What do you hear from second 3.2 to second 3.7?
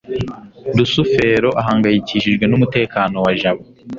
wa jabo